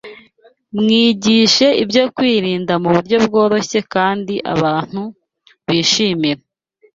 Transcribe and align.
Mwigishe 0.77 1.67
ibyo 1.83 2.03
Kwirinda 2.15 2.73
mu 2.81 2.89
Buryo 2.95 3.17
Bworoshye 3.25 3.79
kandi 3.93 4.33
Abantu 4.53 5.01
Bishimira 5.67 6.41